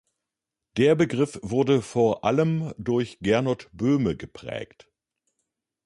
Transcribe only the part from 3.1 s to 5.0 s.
Gernot Böhme geprägt.